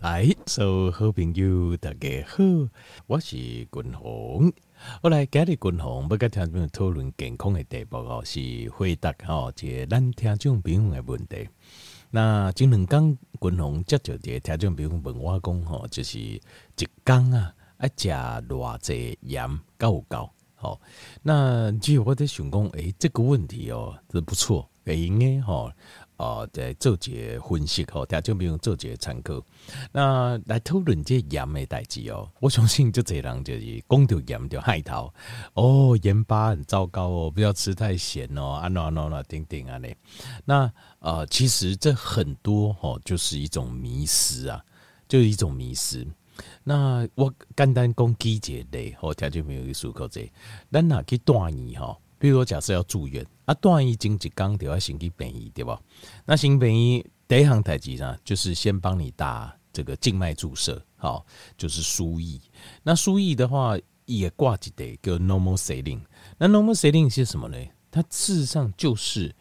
[0.00, 2.42] 哎，所有好朋友大家好，
[3.06, 4.50] 我是君宏。
[5.02, 8.40] 我来今日君宏要跟听众讨论健康的题目哦，是
[8.70, 11.46] 回答哦，这个咱听众朋友的问题。
[12.10, 16.40] 那前两天君宏接到这个听众朋友问我讲吼，就是一
[17.04, 20.30] 天啊，爱食偌济盐够不够？
[20.54, 20.80] 好，
[21.22, 25.70] 那其实我在想讲，诶、欸，这个问题哦，是不错，应该吼。
[26.20, 29.42] 哦，在做一个分析吼，听众朋友做一个参考。
[29.90, 35.10] 那来讨论这盐的代志哦，我相信就这人就是讲到盐就害头
[35.54, 39.96] 哦，盐巴很糟糕哦，不要吃太咸哦，啊喏喏喏，叮叮啊嘞。
[40.44, 44.62] 那呃，其实这很多哦，就是一种迷失啊，
[45.08, 46.06] 就是一种迷失。
[46.62, 50.20] 那我简单讲几个例，好，听众朋友去思考者，
[50.70, 51.96] 咱哪去断医哈？
[52.20, 55.80] 比如说，假设要住院，啊，段医经一刚就要先去便医，对吧？
[56.26, 61.24] 那行便医第一项代志呢，就是先帮你打这个静脉注射，好，
[61.56, 62.38] 就是输液。
[62.82, 63.74] 那输液的话，
[64.04, 66.02] 也挂几得个 normal saline。
[66.36, 67.56] 那 normal saline 是什么呢？
[67.90, 69.34] 它事实上就是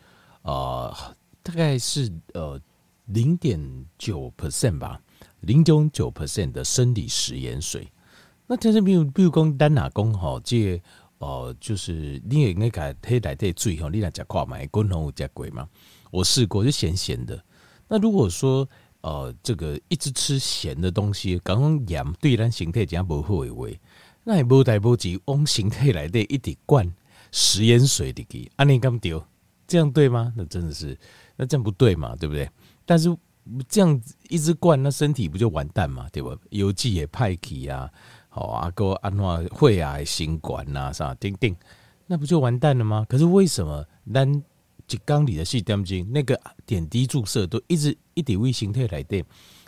[0.44, 0.96] 呃，
[1.44, 2.58] 大概是呃
[3.08, 3.60] 零点
[3.98, 5.02] 九 percent 吧，
[5.42, 7.92] 零点九 percent 的生理食盐水。
[8.48, 10.82] 那但是比如比如讲单哪工好借。
[11.20, 15.68] 哦、就是你也应该改黑来对最好，你来讲话嘛，滚红有加贵嘛？
[16.12, 17.44] 我试过就咸咸的。
[17.88, 18.68] 那如果说
[19.02, 23.68] 呃，这个一直吃咸的东西，刚刚盐对咱形态讲不好的话，
[24.24, 26.90] 那也无代无及往形态来对一滴灌
[27.32, 29.26] 食盐水的给，安尼咁丢，
[29.68, 30.34] 这样对吗？
[30.36, 30.98] 那真的是，
[31.36, 32.50] 那这样不对嘛，对不对？
[32.86, 33.16] 但是
[33.68, 36.36] 这样一直灌，那身体不就完蛋嘛，对吧？
[36.50, 37.92] 油剂也派气呀。
[38.32, 41.56] 好啊，个安怎会啊，新冠呐，啥叮叮，
[42.06, 43.06] 那不就完蛋了吗？
[43.10, 44.32] 可是为什么咱
[44.88, 49.26] 一缸里的细点精那个点滴注射都一直一点微形态来电，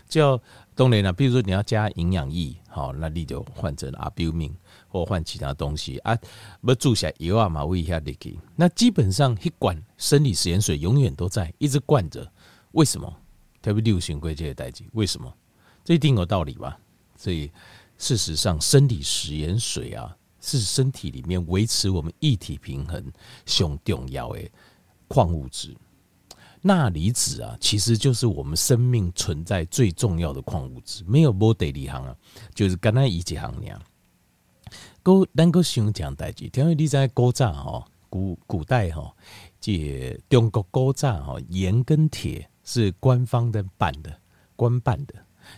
[0.07, 0.39] 叫
[0.75, 4.55] 当然了，比如说你要加营养液，好，那你就换成阿标明
[4.87, 6.15] 或换其他东西啊，
[6.61, 8.37] 不注下油啊嘛，喂一下你给。
[8.55, 12.31] 那基本上一管生理食盐水永远都在一直灌着，
[12.73, 13.11] 为什么？
[13.59, 15.33] 特别流行过这些代志，为什么？
[15.83, 16.77] 这一定有道理吧？
[17.17, 17.51] 所以。
[18.01, 22.99] 事实上，生理食盐水啊，是身体里面维持我们液体平衡
[23.45, 24.41] 最重要的
[25.07, 25.77] 矿物质。
[26.63, 31.03] 钠离子啊，其实就是我们生命存在最重要的矿物质。
[31.05, 32.15] 没有无第二项啊，
[32.55, 33.79] 就是刚才一项那样。
[35.03, 39.15] 古咱个想讲代志，因为你在古早吼，古古代吼，
[39.59, 44.11] 这中国古早吼，盐跟铁是官方的办的，
[44.55, 45.13] 官办的。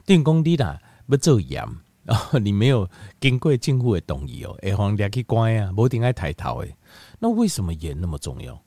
[0.06, 0.78] 电工你啦，
[1.08, 1.66] 要做盐。
[2.08, 2.90] 哦，你没有
[3.22, 6.76] 经过政府的同意哦， 会放去关啊，无定爱抬头诶。
[7.20, 8.62] 那为什么盐那么重要？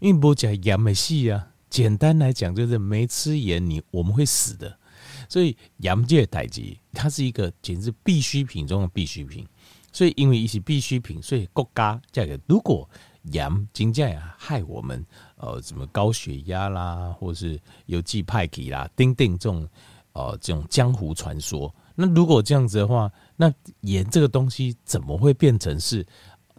[0.00, 1.48] 因为不讲盐没戏啊。
[1.70, 4.78] 简单来讲，就是没吃盐，你我们会死的。
[5.26, 9.46] 所以盐这个代志，它是一个简直必需品中的必需品。
[9.90, 12.86] 所以因为一些必需品，所以国家这个如果
[13.22, 15.02] 盐真正害我们，
[15.36, 19.66] 呃，什么高血压啦，或是有记派气啦，丁丁这种，
[20.12, 21.74] 呃，这种江湖传说。
[21.94, 26.06] 那如果这样子的话，那盐这个东西怎么会变成是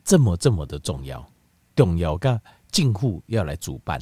[0.04, 1.26] 这么这么的重要？
[1.76, 2.40] 重要噶，
[2.72, 4.00] 近乎要来主办，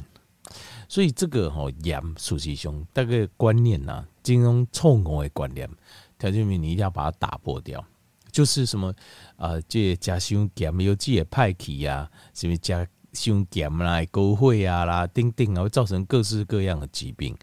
[0.88, 5.68] 所以这个吼盐，苏西兄大概观念呐、啊，金融错误的观念，
[6.18, 7.82] 条件明你一定要把它打破掉。
[8.30, 8.94] 就是什么
[9.36, 17.36] 啊、这加伤盐有这个派气啊，什么加伤盐啦、高血压啦、等等啊，会造成各式各样的疾病。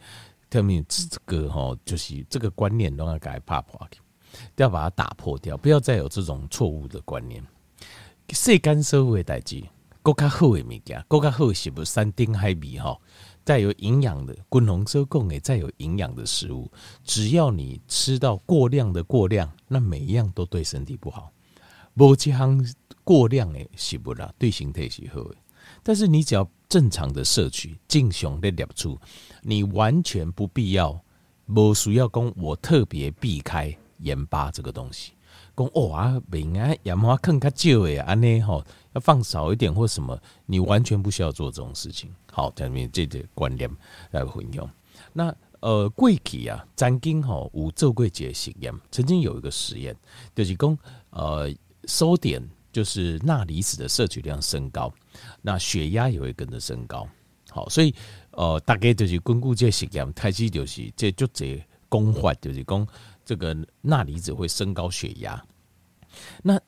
[0.50, 3.80] 特别这个哈，就是这个观念都要改怕破，
[4.56, 7.44] 都要把它打破掉，不要再有这种错误的观念。
[8.30, 9.64] 细干社会代志，
[10.02, 13.00] 更加好的物件，更加好是不山珍海味哈，
[13.44, 16.72] 再有营养的，滚红收供诶，再有营养的食物，
[17.04, 21.31] 只要你吃到过量的过量，那每一样都对身体不好。
[21.96, 22.64] 无这项
[23.04, 25.36] 过量诶，是不啦，对身体是好的。
[25.84, 28.97] 但是你只要正常的摄取，正常的摄取，
[29.41, 31.02] 你完全不必要，
[31.47, 35.13] 不需要讲我特别避开盐巴这个东西。
[35.57, 38.63] 讲哦啊，明啊盐巴更加少诶，安尼吼
[38.94, 42.13] 要放少一点或什么，你完全不需要做这种事情。
[42.31, 43.68] 好，下面这个观念
[44.12, 44.69] 来分享。
[45.12, 49.95] 那呃，过去啊，曾经吼有做过一个实验，曾经有一个实验，
[50.36, 50.77] 就是讲
[51.10, 51.51] 呃，
[51.86, 52.48] 收点。
[52.72, 54.94] 就是钠离子的摄取量升高，
[55.42, 57.07] 那血压也会跟着升高。
[57.50, 57.94] 好，所以
[58.31, 62.88] 呃，大概就是根据这实验，开始就是这就这功法，就是讲
[63.25, 65.44] 这个钠离子会升高血压。
[66.44, 66.60] 那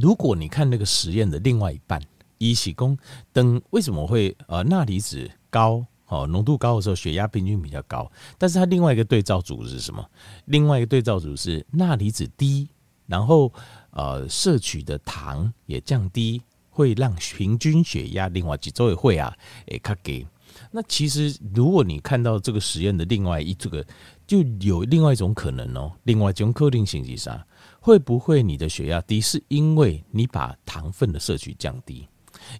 [0.00, 2.00] 如果你看那个实验的另外一半，
[2.38, 2.96] 一起功
[3.32, 8.10] 等为什么会呃钠离子高哦，浓度高的时候血压平均比较高。
[8.36, 10.04] 但是它另外一个对照组是什么？
[10.44, 12.68] 另外一个对照组是钠离子低，
[13.06, 13.52] 然后
[13.90, 16.42] 呃摄取的糖也降低，
[16.76, 19.34] 会让平均血压另外几周也会啊，
[19.68, 20.26] 诶，卡给。
[20.70, 23.82] 那其实如果你看到这个实验的另外一这个，
[24.26, 27.46] 就有另外一种可能哦，另外一种可能性是啥？
[27.80, 32.06] 会不会你的血压低是因为你把糖分的摄取降低？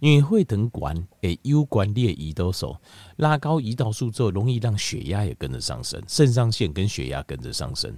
[0.01, 2.75] 因为会等管诶，有关列胰岛素
[3.17, 7.95] 拉高胰岛素之后，容易让血压也跟着上升，肾上腺跟血压跟着上升。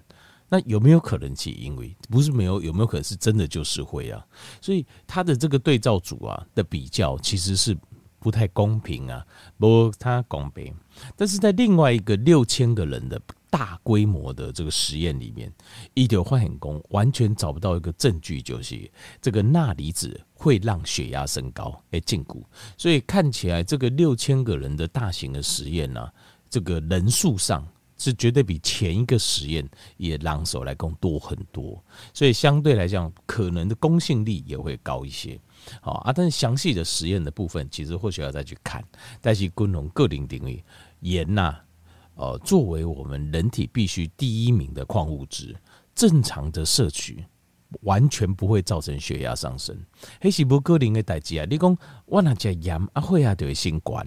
[0.48, 4.24] 那有没有可能是因为不是没有，有没有可能是真的就是会啊？
[4.60, 7.76] 所以它的这个对照组啊的比较其实是
[8.18, 9.24] 不太公平啊，
[9.58, 10.74] 不太公平。
[11.16, 13.20] 但是在另外一个六千个人的。
[13.50, 15.50] 大规模的这个实验里面，
[15.94, 18.78] 医疗化很工完全找不到一个证据，就是
[19.22, 22.42] 这个钠离子会让血压升高，哎，禁锢。
[22.76, 26.12] 所以看起来这个六千个人的大型的实验呢、啊，
[26.50, 27.66] 这个人数上
[27.98, 31.84] 是绝对比前一个实验也让手来讲多很多，
[32.14, 35.38] 所以相对来讲，可能的公信力也会高一些。
[35.82, 38.82] 好啊，但是详细的实验的部分，其实或许要再去看。
[39.20, 40.62] 但是共同个人定义
[41.00, 41.54] 盐呐。
[42.14, 45.54] 呃，作为我们人体必须第一名的矿物质，
[45.94, 47.24] 正常的摄取
[47.82, 49.78] 完全不会造成血压上升。
[50.20, 51.46] 黑是不可能的代志啊！
[51.48, 54.04] 你讲我那吃盐啊，会啊，就会心冠。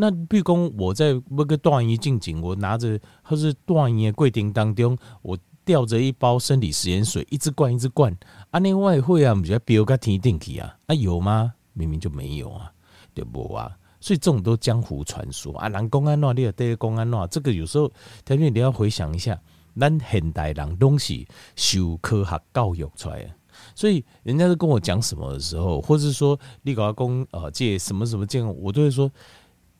[0.00, 8.16] 那比如讲我在那个断医进前，我拿着或是断医的过程当中，我吊着一包生理食盐水，一直灌一直灌。
[8.50, 10.76] 啊，那外会啊，不是飙个天顶去啊？
[10.86, 11.52] 啊，有吗？
[11.72, 12.70] 明明就没有啊，
[13.12, 13.76] 对不啊？
[13.98, 17.28] 所以这种都江湖传说啊，人讲安怎，你也得讲安怎。
[17.28, 17.90] 这个有时候，
[18.24, 19.36] 条件你要回想一下，
[19.76, 23.30] 咱现代人东西受科学教育出来的，
[23.74, 29.10] 所以人家都跟我讲什么的时候，或者说你搞公呃借什么什么借，我都会说，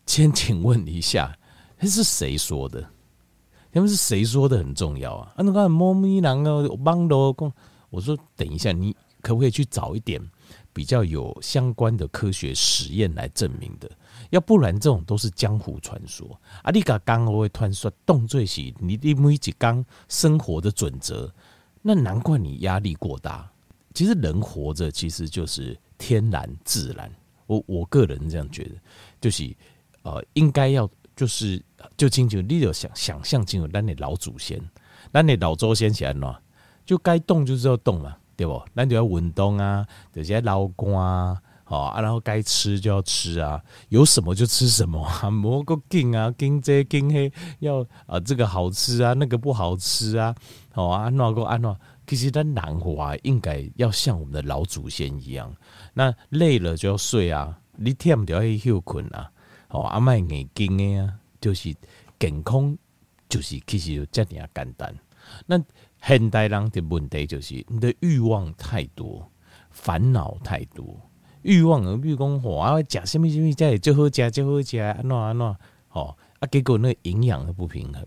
[0.09, 1.37] 先请问一下，
[1.79, 2.83] 那是谁说的？
[3.71, 5.33] 他们是谁说的很重要啊？
[5.37, 7.53] 啊，那个猫咪人啊，帮罗公，
[7.91, 10.19] 我说等一下，你可不可以去找一点
[10.73, 13.89] 比较有相关的科学实验来证明的？
[14.31, 16.29] 要不然，这种都是江湖传说
[16.63, 16.71] 啊！
[16.71, 21.31] 你讲刚我会突然说动最喜，你你每一刚生活的准则，
[21.83, 23.49] 那难怪你压力过大。
[23.93, 27.15] 其实人活着其实就是天然自然，
[27.47, 28.71] 我我个人这样觉得，
[29.21, 29.55] 就是
[30.09, 31.63] 呃，应该要就是
[31.97, 34.59] 就清楚，你有想想象清楚，咱的老祖先，
[35.13, 36.35] 咱的老祖先起来喏，
[36.87, 38.63] 就该动就是要动嘛，对不？
[38.75, 41.37] 咱就要运动啊，这些劳工啊。
[41.65, 50.35] 好啊，然后该吃就要吃啊，有什么就吃什么啊，蘑菇精啊，精这精黑要啊，这个好吃啊，那个不好吃啊，
[50.73, 55.55] 好啊，安诺个安诺，其实咱人活应该要像我们的老祖先一样，
[55.93, 59.31] 那累了就要睡啊，你天就要去休困啊，
[59.69, 61.75] 好啊，卖眼睛的啊，就是
[62.19, 62.77] 健康，
[63.29, 64.95] 就是其实就这样简单。
[65.47, 65.63] 那
[66.03, 69.31] 现代人的问题就是你的欲望太多，
[69.71, 70.99] 烦恼太多。
[71.43, 75.57] 欲望而比如讲，吼啊，食什么什么，才会最好食，最好食，安怎安怎，
[75.89, 78.05] 吼啊，结果那营养的不平衡，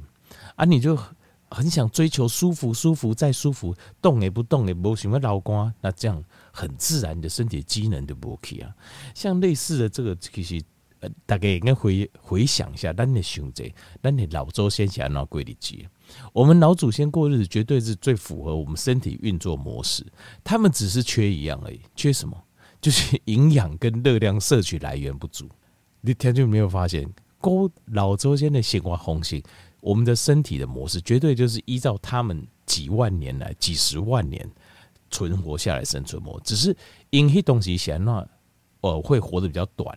[0.56, 0.98] 啊，你就
[1.50, 8.76] 很想追求舒服，舒服再舒服，动也不动也不什么劳光，那这样很自然的身体机能就不 OK 啊。
[9.14, 10.62] 像类似的这个，其实
[11.26, 15.76] 大概应该回回想一下，咱的兄弟，咱的老祖先是安怎过日子，
[16.34, 20.06] 我们老祖先过日子绝对是最符合我们身体运作模式，
[20.44, 22.38] 他们只是缺一样而已，缺什么？
[22.80, 25.48] 就是营养跟热量摄取来源不足，
[26.02, 27.08] 你听就没有发现，
[27.40, 29.42] 过老祖先的生活方式，
[29.82, 34.50] 我们的身体的模式绝对就是依照他们几万年来、几十万年
[35.12, 36.76] 存活下来生存模式，只是
[37.12, 38.28] 因些东西显那
[38.82, 39.96] 呃会活得比较短，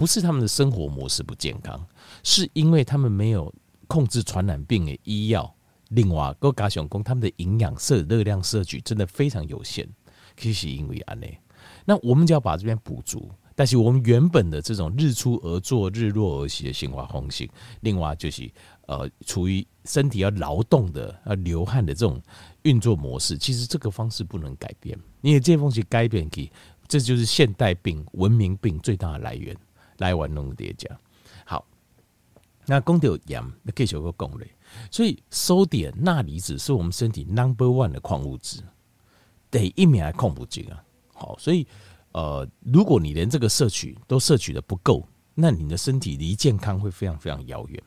[0.00, 1.86] 不是他们的生活模式不健康，
[2.22, 3.54] 是因为他们没有
[3.86, 5.54] 控制传染病的医药，
[5.90, 9.86] 另外各家想讲他们的营养摄热量摄取真的非常有限，
[10.38, 11.38] 其实因为安内。
[11.84, 17.46] 那我们就要把这边补足，但是我们原本的这种日出而作、日落而息的生活方式，
[17.80, 18.50] 另外就是
[18.86, 22.18] 呃，处于身体要劳动的、要流汗的这种
[22.62, 26.50] 运作模式，其实这个方式不能改变，因为这东西改变去，
[26.88, 29.54] 这就是现代病、文明病最大的来源。
[30.00, 30.88] 来玩弄叠加，
[31.44, 31.64] 好，
[32.66, 34.50] 那讲到盐，那继续个讲嘞，
[34.90, 38.62] 所以收点、钠离子是我们身体 number one 的矿物质，
[39.50, 40.82] 第一名还控不住啊。
[41.12, 41.66] 好，所以，
[42.12, 47.82] 呃，如果你连这个摄取都摄取的不够，那你的身体离健康会非常非常遥远。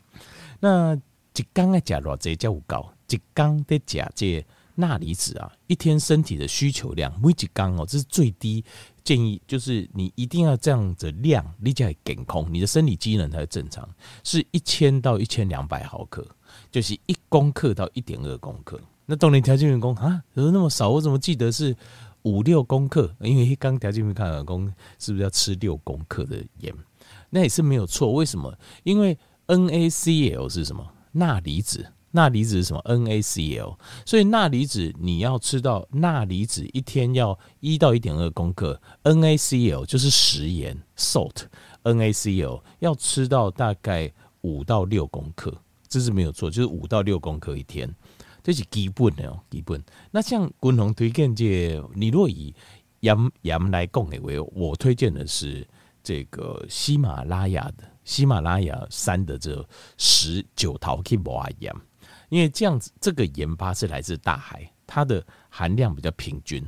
[0.59, 8.63] 那一缸的钾偌济才有够，一缸的钾这钠离子啊，一天身体的需求量每几缸哦，这是最低
[9.03, 13.87] 建议，就是你一定要这样子量，你才会健康，你的生理机能才会正常，
[14.23, 16.25] 是一千到一千两百毫克，
[16.71, 18.79] 就是一公克到一点二公克。
[19.05, 20.89] 那动力条件员工啊，怎么那么少？
[20.89, 21.75] 我怎么记得是
[22.23, 23.13] 五六公克？
[23.19, 26.73] 因为刚条件员看员工是不是要吃六公克的盐？
[27.29, 28.13] 那也是没有错。
[28.13, 28.57] 为什么？
[28.83, 30.89] 因为 NaCl 是什么？
[31.11, 31.85] 钠离子。
[32.15, 33.75] 钠离子是什么？NaCl。
[34.05, 45.53] 所以钠离子你要吃到钠离子一天要一到一点二公克，NaCl 就是食盐 salt，NaCl 要吃到大概五到六公克，
[45.87, 47.93] 这是没有错，就是五到六公克一天。
[48.43, 49.81] 这是基本的哦，基本。
[50.11, 52.53] 那像共同推荐这，你若以
[52.99, 55.65] 盐盐来讲的话，我推荐的是
[56.03, 59.65] 这个喜马拉雅的喜马拉雅山的这
[59.97, 61.73] 十九桃 K 摩盐，
[62.33, 66.63] 因为这样子这个盐巴是来自大海，它的含量比较平均，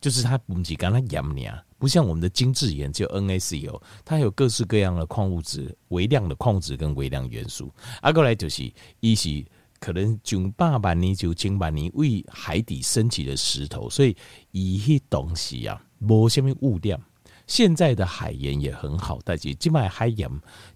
[0.00, 7.72] 就是它不仅刚它盐呢，不像我们的精制盐只有 NaCl，它有各式各样的矿物质、微量的矿物质跟微量元素。
[8.02, 9.44] 啊，过来就是一是。
[9.80, 14.16] 可能九百万年、九千万年为海底升起的石头，所以
[14.50, 17.00] 一些东西啊，无什么物料。
[17.48, 20.30] 现在的海盐也很好，但是今卖海盐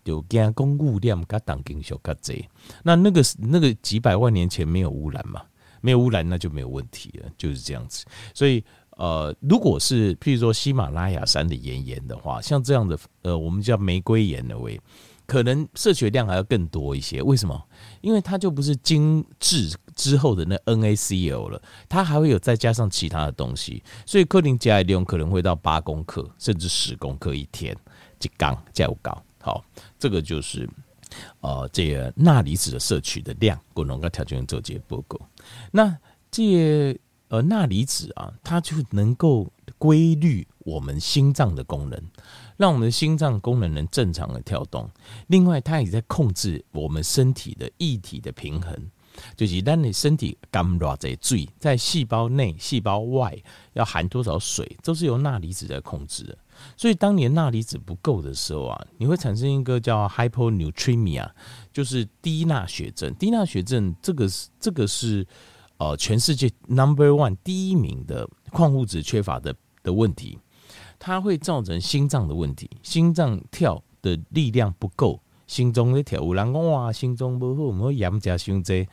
[0.04, 2.44] 就加工物量加当金属加这。
[2.82, 5.40] 那那个那个几百万年前没有污染嘛？
[5.80, 8.04] 没有污染那就没有问题了，就是这样子。
[8.34, 8.64] 所以
[8.96, 14.80] 呃，如果是譬如说喜马拉雅山的盐盐的话，像这样的呃，我们叫玫瑰盐的味。
[15.24, 17.62] 可能摄取量还要更多一些，为什么？
[18.00, 27.76] 因为它就不是精制之后的那 NaCl 了，它还会有再加上其他的东西，所以克林加利用可能会到八公克甚至十公克一天，
[28.20, 29.22] 一缸加五高。
[29.40, 29.64] 好，
[29.98, 30.68] 这个就是
[31.40, 35.18] 呃这个钠离子的摄取的量，共同跟条件做这些报告。
[35.70, 35.96] 那
[36.30, 42.02] 这呃钠离子啊，它就能够规律我们心脏的功能。
[42.58, 44.88] 让我们的心脏功能能正常的跳动。
[45.26, 48.72] 另外，它也在控制我们身体的液体的平衡，
[49.36, 53.36] 就是当你身体干多少水，在细胞内、细胞外
[53.72, 56.36] 要含多少水，都是由钠离子在控制的。
[56.76, 61.28] 所以，当你钠离子不够的时候啊，你会产生一个叫 hyponatremia，
[61.72, 63.12] 就是低钠血症。
[63.14, 65.26] 低钠血症这个是这个是
[65.78, 70.38] 呃全世界 number one 第一名的矿物质缺乏的的问题。
[70.98, 75.20] 它会造成心脏的问题，心脏跳的力量不够，
[75.52, 78.88] 心中的跳有人讲哇，心中不好，我们盐加胸椎，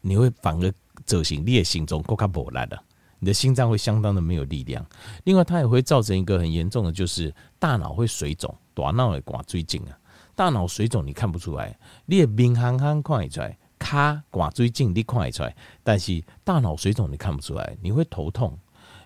[0.00, 0.74] 你会反而
[1.06, 2.82] 造成你的心中更加无力了，
[3.20, 4.84] 你的心脏会相当的没有力量。
[5.22, 9.96] 另外，它也会造成一个很严重的，就是大脑会水肿，大脑会挂水肿啊。
[10.34, 15.54] 大脑水肿你看不出来，你的面憨憨看得出来，卡挂水肿你看得出来，
[15.84, 18.58] 但是大脑水肿你看不出来，你会头痛，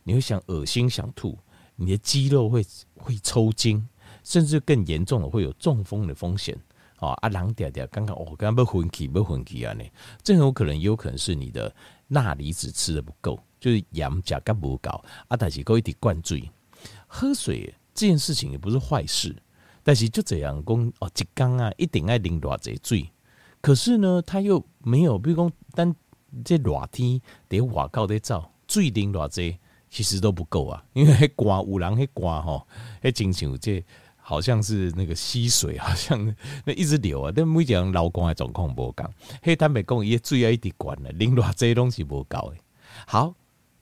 [0.03, 1.39] 你会想恶心想吐。
[1.79, 2.65] 你的肌肉会
[2.97, 3.87] 会抽筋，
[4.25, 6.57] 甚至更严重的会有中风的风险。
[6.99, 9.73] 哦啊，阿郎嗲嗲，刚刚我刚刚不昏气不昏气啊？
[9.75, 9.85] 呢，
[10.23, 11.75] 这很有可能，也有可能是你的
[12.09, 14.91] 钠离子吃的不够，就是盐加钙不够。
[15.29, 16.51] 啊，但是够一点灌醉，
[17.07, 19.35] 喝水这件事情也不是坏事，
[19.83, 23.11] 但是就这样讲哦，一缸啊一定爱淋多少水？
[23.61, 25.95] 可是呢，他又没有，比如讲，但
[26.45, 29.43] 这热天得外口得走，水淋多少？
[29.89, 32.67] 其实都不够啊，因为还刮五郎还刮吼，
[33.01, 33.83] 还进行这
[34.29, 37.33] 好像是那个溪水， 好像那一直流啊。
[37.33, 39.09] 但每讲老公的状况不讲，
[39.41, 42.61] 黑坦白讲也最爱一滴管了，零落这些东西不够诶。
[43.07, 43.33] 好，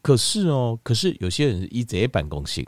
[0.03, 2.63] 可是哦，可是有些人一直办公室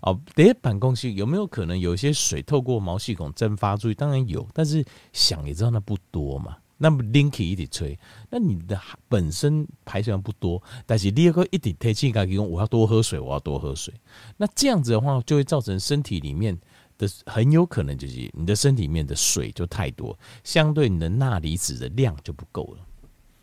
[0.00, 3.94] 哦，这办公室有没有可能有一些水透过毛细孔蒸发出去？
[3.94, 4.82] 当然有，但是
[5.12, 6.56] 想也知道那不多嘛。
[6.80, 7.98] 那么 Linky 一直吹，
[8.30, 13.92] 那你的本身排水量不多，但是你个一直提醒自己，我要多喝水，我要多喝水。
[14.36, 16.56] 那这样子的话，就会造成身体里面
[16.98, 22.84] 的很有可能就是你的身体里面的水就太多，相对你的钠离子的量就不够了，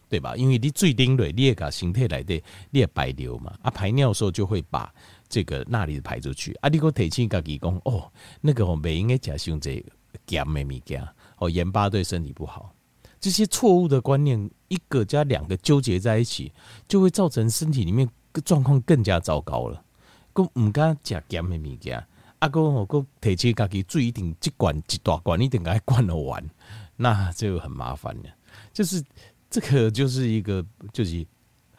[0.09, 0.35] 对吧？
[0.35, 2.35] 因为你最顶蕊，你也把形态来的，
[2.69, 4.93] 你也白流嘛，啊排尿的时候就会把
[5.27, 6.53] 这个钠离子排出去。
[6.61, 9.83] 啊，你个提醒自己讲，哦，那个我没应该加上这
[10.27, 11.07] 咸的物件，
[11.37, 12.71] 哦，盐巴对身体不好。
[13.19, 16.51] 这些错误的观念，一个加两个纠结在一起，
[16.87, 18.07] 就会造成身体里面
[18.43, 19.83] 状况更加糟糕了。
[20.31, 22.05] 哥唔敢食咸的物件，
[22.45, 26.47] 阿哥我哥提起家己水一点一管一大管一点该灌了完，
[26.95, 28.23] 那就很麻烦了。
[28.71, 29.03] 就是
[29.49, 31.25] 这个就是一个就是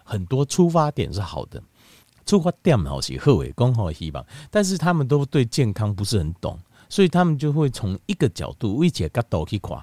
[0.02, 1.62] 很多出发点是好的，
[2.26, 6.58] 出发点好是好诶，刚好希望，但是他们都对健康不是很懂，
[6.88, 9.78] 所以他们就会从一个角度、一个角度去看。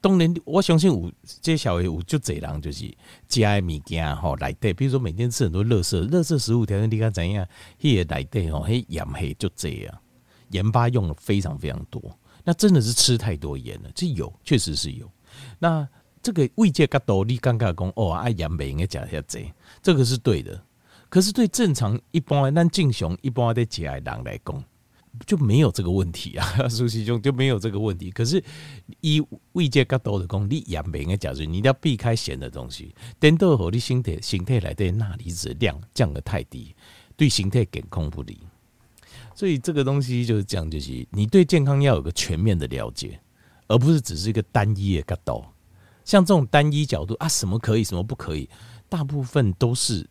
[0.00, 2.86] 当然，我相信有这小孩有就这人就是
[3.28, 7.46] 食的物件吼内底，比如说每天吃很多垃圾，垃圾食物条件你看怎样？
[7.78, 9.98] 迄个内底吼，迄盐黑就这样，
[10.48, 12.00] 盐巴用了非常非常多，
[12.44, 15.10] 那真的是吃太多盐了，这有确实是有。
[15.58, 15.86] 那
[16.22, 19.52] 这个慰藉角度，你刚刚讲哦，爱盐不应该加些这，
[19.82, 20.58] 这个是对的。
[21.10, 24.64] 可是对正常一般咱正常一般的食的人来讲。
[25.26, 28.10] 就没有这个问题啊， 苏西兄就没有这个问题。
[28.10, 28.42] 可是
[29.00, 32.94] 以胃界较多的功力，盐不应该加入，你一定要避开咸的东西。
[33.18, 36.74] 等到后，你身体身体来的钠离子量降得太低，
[37.16, 38.38] 对身体健康不利。
[39.34, 43.20] 所以这个东西就是这样，就是你对健康要有个全面的了解，
[43.66, 45.44] 而不是只是一个单一的角度。
[46.04, 48.48] 像这种单一角度啊，什么可以，什么不可以，
[48.88, 50.08] 大部分都是。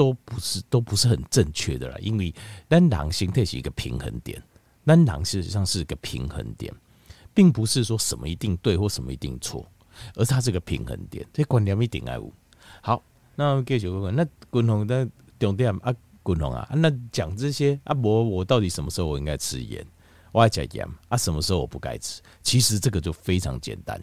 [0.00, 2.34] 都不是都不是很正确的啦，因为
[2.66, 4.42] 单囊形态是一个平衡点，
[4.82, 6.72] 单狼事实上是一个平衡点，
[7.34, 9.70] 并不是说什么一定对或什么一定错，
[10.14, 12.32] 而它是个平衡点，这观念一定爱有。
[12.80, 13.02] 好，
[13.36, 15.06] 那继续问问，那滚红的
[15.38, 19.86] 重点啊，滚红啊，那讲这些啊，我我到底什么时候我应该吃盐？
[20.32, 22.22] 我爱吃盐啊，什么时候我不该吃？
[22.42, 24.00] 其实这个就非常简单，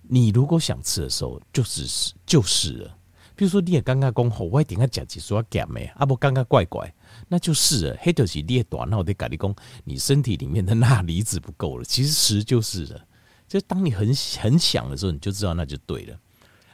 [0.00, 2.97] 你如果想吃的时候，就是就是了。
[3.38, 6.04] 比如说你也刚刚讲好，我一定要讲几说减没啊？
[6.04, 6.92] 不，刚刚怪怪，
[7.28, 7.96] 那就是了。
[8.00, 9.54] 黑就是你也大，那我得跟你讲，
[9.84, 11.84] 你身体里面的钠离子不够了。
[11.84, 13.00] 其实就是了，
[13.46, 16.18] 就当你很很想的时候，你就知道那就对了，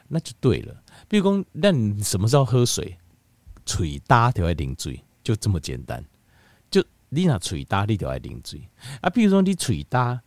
[0.08, 0.74] 那就对了。
[1.06, 2.96] 比如说，那你什么时候喝水？
[3.66, 6.02] 嘴大就要啉水，就这么简单。
[6.70, 8.66] 就你那嘴大，你就要啉水
[9.02, 9.10] 啊。
[9.10, 10.18] 比如说你嘴大，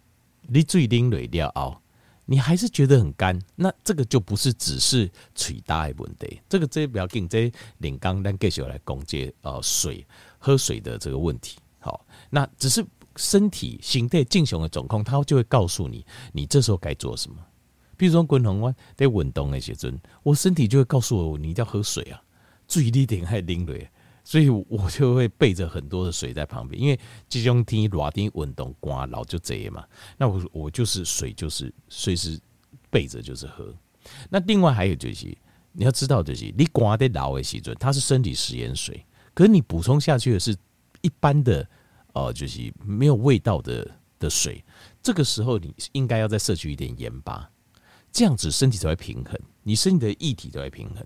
[0.44, 1.82] 你水啉累了后。
[2.30, 10.06] 你还是觉得很干，那这个就不是只是水大的问题，这个这不要紧，这领刚单继续来讲解呃水
[10.38, 11.58] 喝水的这个问题。
[11.80, 17.38] 好，那只是身体形态进行的状况，它就会告诉你，你这时候该做什么。
[17.96, 22.22] 比如说滚红湾在稳动那些阵，我身体就会告诉我，你一定要喝水啊，
[22.68, 23.90] 注意力点还淋水。
[24.28, 29.86] 所以我就会备着很多的水在旁边，因为这种天热天运动干老就这样嘛。
[30.18, 32.38] 那我我就是水就是随时
[32.90, 33.74] 备着就是喝。
[34.30, 35.34] 那另外还有就是
[35.72, 39.02] 你要知道就是你干的老的时阵，它是生理食盐水，
[39.34, 40.54] 可是你补充下去的是
[41.00, 41.66] 一般的
[42.12, 44.62] 呃就是没有味道的的水，
[45.02, 47.50] 这个时候你应该要再摄取一点盐巴，
[48.12, 50.98] 这样子身体才会平衡，你身体的液体才会平衡。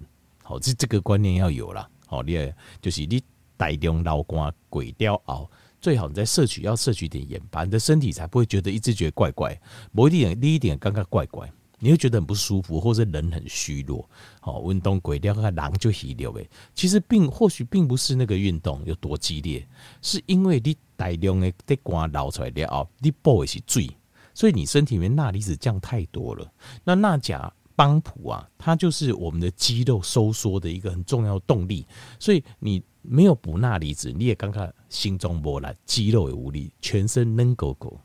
[0.41, 1.87] 好，这这个观念要有啦。
[2.11, 3.23] 哦，你就是你
[3.55, 9.57] 大量流汗过掉后，最好你再摄取，要摄取点盐巴，你的身体才不会觉得一直觉得怪怪。
[9.93, 14.07] 某一点，第一点刚刚怪怪，你会觉得很不舒服，或者人很虚弱。
[14.41, 16.49] 哦，运动过掉，那人就虚弱诶。
[16.75, 19.65] 其实并或许并不是那个运动有多激烈，
[20.01, 23.89] 是因为你大量的的汗流出来了后，你补的是水，
[24.33, 26.51] 所以你身体里面钠离子降太多了。
[26.83, 27.53] 那钠钾。
[27.75, 31.85] 帮浦啊，它就是我们的肌肉收缩的一个很重要动力，
[32.19, 37.99] 所以你没有补钠离子，你也刚刚心中波澜，肌肉也无力，全身冷狗狗，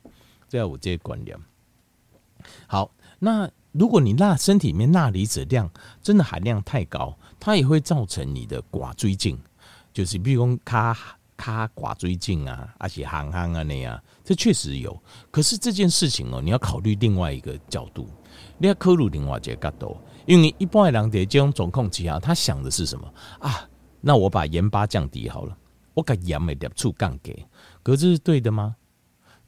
[0.49, 1.37] 这样我这些观念。
[2.67, 5.71] 好，那如果你那身体里面钠离子量
[6.03, 9.37] 真的含量太高，它也会造成你的寡锥症，
[9.93, 10.97] 就是比如说卡
[11.37, 14.99] 卡寡锥症啊，而且憨憨啊那样，这确实有。
[15.31, 18.09] 可是这件事情哦，你要考虑另外一个角度。
[18.59, 19.97] 你要考虑另外一个角度，
[20.27, 23.69] 因为一般的人在这种状况之下，他想的是什么啊？
[24.01, 25.57] 那我把盐巴降低好了，
[25.95, 27.47] 我把盐的粒数降给，
[27.83, 28.77] 可是这是对的吗？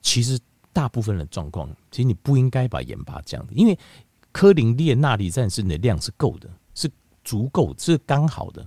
[0.00, 0.38] 其实
[0.72, 3.78] 大部分的状况，其实你不应该把盐巴降低，因为
[4.32, 6.90] 科林列钠离子是你的量是够的，是
[7.24, 8.66] 足够，是刚好的，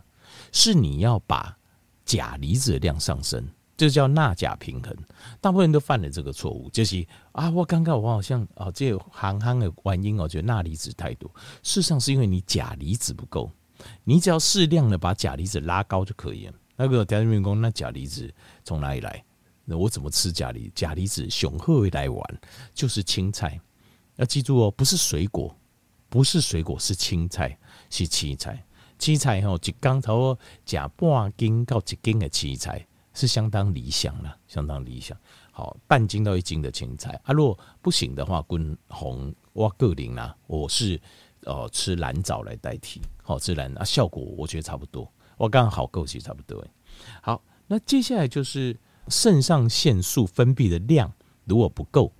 [0.51, 1.57] 是你要把
[2.05, 3.47] 钾离子的量上升。
[3.81, 4.95] 这叫钠钾平衡，
[5.39, 11.27] 大部分人都犯了这个错误，就是啊，我刚刚我好像啊，这个行行的原因，我觉得钠离子太多，
[11.63, 13.51] 事实上是因为你钾离子不够，
[14.03, 16.53] 你只要适量的把钾离子拉高就可以了。
[16.75, 18.31] 那个条件员工，那钾离子
[18.63, 19.25] 从哪里来？
[19.65, 20.71] 那我怎么吃钾离？
[20.75, 22.39] 钾离子雄厚来源
[22.75, 23.59] 就是青菜，
[24.17, 25.57] 要记住哦，不是水果，
[26.07, 27.57] 不是水果，是青菜，
[27.89, 28.63] 是青菜，
[28.99, 32.85] 青菜吼一缸头加半斤到一斤的青菜。
[33.13, 35.17] 是相当理想了，相当理想。
[35.51, 40.99] 好，半斤到一斤的青菜啊，如果不行的话，滚红哇个零啦，我是
[41.43, 46.65] 呃吃蓝藻来代替，好吃蓝啊，效果我觉得差不多，我刚好够其实差不多。
[47.21, 48.77] 好，那接下来就是
[49.09, 51.11] 肾上腺素分泌的量
[51.43, 52.13] 如果不够，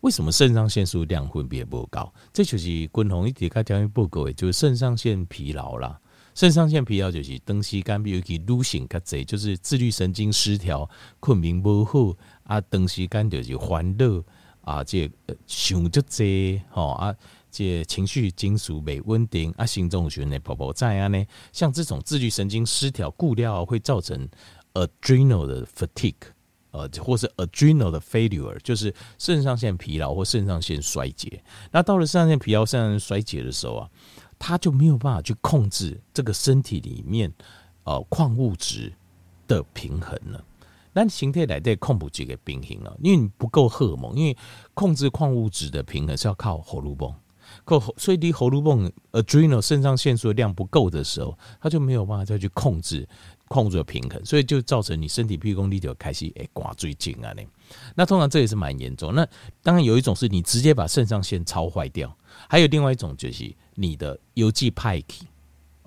[0.00, 2.12] 为什么肾上腺素量分泌不高？
[2.32, 6.00] 这就是滚红一点开条件不够，就是肾上腺疲劳啦。
[6.36, 10.86] 肾上腺疲劳就是长时间，比如去女性较侪，就是自律神经失调、
[11.18, 14.22] 困眠不好啊，长时间就是烦恼
[14.60, 15.10] 啊，这
[15.46, 17.14] 想就这吼啊，
[17.50, 24.28] 这情绪情绪没稳定啊，心中血内泡泡在啊呢，像这种自律神经失调，固料会造成
[24.74, 26.14] adrenal 的 fatigue，
[26.70, 31.42] 呃，或是 adrenal 的 failure，就是肾上腺疲劳或肾上腺衰竭。
[31.72, 33.88] 那到了肾上腺疲劳、肾上腺衰竭的时候啊，
[34.38, 37.32] 他就没有办法去控制这个身体里面
[37.84, 38.92] 呃矿物质
[39.46, 40.44] 的平衡了。
[40.92, 44.36] 那形态来对控不住个平衡了，因为你不够荷尔蒙，因为
[44.72, 47.14] 控制矿物质的平衡是要靠荷尔蒙，
[47.64, 53.06] 够所以你荷尔蒙 adrenal 肾上腺素的量不够的时候，它就没有办法再去控制
[53.48, 57.42] 矿物质的平衡，所以就造成你身体屁功力就开始诶挂最近啊呢。
[57.94, 59.14] 那通常这也是蛮严重。
[59.14, 59.28] 那
[59.62, 62.16] 当然有一种是你直接把肾上腺超坏掉，
[62.48, 65.24] 还有另外一种就是你的邮寄派去。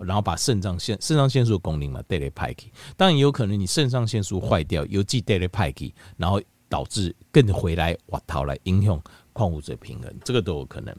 [0.02, 8.98] 然后把肾上腺肾上腺素的功能嘛带来派去，当然也有可能你肾上腺素坏掉，邮寄带来派去，然后导致更回来哇逃来影响
[9.34, 10.96] 矿物质平衡，这个都有可能。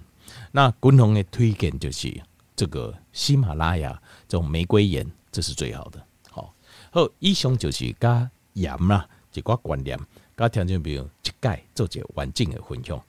[0.53, 2.15] 那滚红的推荐就是
[2.55, 3.99] 这个喜马拉雅
[4.29, 6.07] 这种玫瑰盐，这是最好的。
[6.29, 6.53] 好，
[6.93, 9.99] 后，以上就是加盐啦，一个观念，
[10.37, 13.03] 加条件比如一概做一个完整的分享。